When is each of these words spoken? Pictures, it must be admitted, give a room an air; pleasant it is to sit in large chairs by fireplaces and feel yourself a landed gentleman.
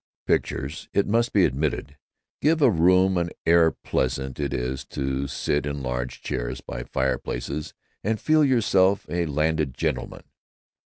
Pictures, 0.25 0.89
it 0.93 1.05
must 1.05 1.31
be 1.31 1.45
admitted, 1.45 1.95
give 2.41 2.59
a 2.59 2.71
room 2.71 3.17
an 3.19 3.29
air; 3.45 3.69
pleasant 3.69 4.39
it 4.39 4.51
is 4.51 4.83
to 4.85 5.27
sit 5.27 5.63
in 5.67 5.83
large 5.83 6.23
chairs 6.23 6.59
by 6.59 6.81
fireplaces 6.81 7.75
and 8.03 8.19
feel 8.19 8.43
yourself 8.43 9.05
a 9.09 9.27
landed 9.27 9.75
gentleman. 9.75 10.23